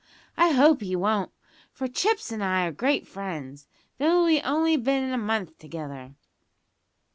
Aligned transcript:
I 0.35 0.53
hope 0.53 0.81
he 0.81 0.95
won't, 0.95 1.31
for 1.71 1.87
Chips 1.87 2.31
an' 2.31 2.41
I 2.41 2.65
are 2.65 2.71
great 2.71 3.05
friends, 3.07 3.67
though 3.99 4.25
we've 4.25 4.41
only 4.43 4.75
bin 4.75 5.13
a 5.13 5.17
month 5.19 5.59
together." 5.59 6.15